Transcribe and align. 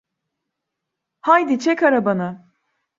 Haydi, 1.21 1.59
çek 1.59 1.83
arabanı! 1.83 2.47